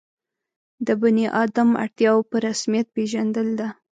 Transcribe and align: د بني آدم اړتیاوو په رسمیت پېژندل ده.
د 0.87 0.89
بني 1.01 1.25
آدم 1.43 1.69
اړتیاوو 1.83 2.27
په 2.29 2.35
رسمیت 2.47 2.87
پېژندل 2.95 3.47
ده. 3.59 3.67